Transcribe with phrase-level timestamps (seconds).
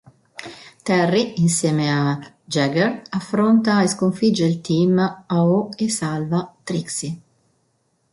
[0.83, 7.19] Terry, insieme a Jeager affronta e sconfigge il Team Aho e salva Trixie.